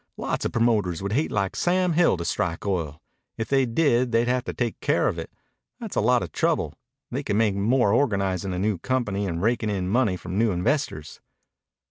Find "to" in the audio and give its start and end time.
2.17-2.25, 4.45-4.53